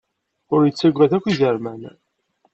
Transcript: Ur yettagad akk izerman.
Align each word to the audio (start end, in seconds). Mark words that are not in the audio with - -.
Ur 0.53 0.61
yettagad 0.65 1.11
akk 1.17 1.25
izerman. 1.31 1.81